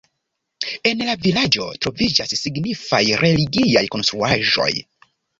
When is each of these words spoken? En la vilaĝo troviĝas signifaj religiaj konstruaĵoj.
En 0.91 1.01
la 1.09 1.15
vilaĝo 1.25 1.67
troviĝas 1.85 2.33
signifaj 2.39 3.01
religiaj 3.25 3.83
konstruaĵoj. 3.97 4.71